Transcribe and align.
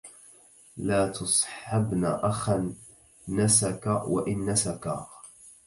لا 0.77 1.07
تصحبن 1.07 2.05
أخا 2.05 2.73
نسك 3.29 3.85
وإن 4.05 4.45
نسكا 4.45 5.07